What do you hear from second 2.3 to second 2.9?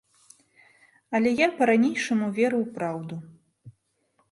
веру ў